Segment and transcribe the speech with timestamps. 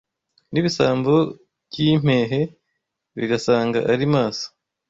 [0.51, 1.13] N’ibisambo
[1.69, 2.41] by’impehe
[3.17, 4.45] Bigasanga ari maso